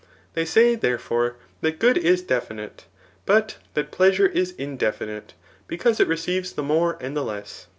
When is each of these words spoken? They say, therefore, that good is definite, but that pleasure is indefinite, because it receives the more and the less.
They 0.33 0.45
say, 0.45 0.73
therefore, 0.73 1.35
that 1.61 1.77
good 1.77 1.95
is 1.95 2.23
definite, 2.23 2.85
but 3.27 3.57
that 3.75 3.91
pleasure 3.91 4.25
is 4.25 4.53
indefinite, 4.53 5.35
because 5.67 5.99
it 5.99 6.07
receives 6.07 6.53
the 6.53 6.63
more 6.63 6.97
and 6.99 7.15
the 7.15 7.21
less. 7.23 7.67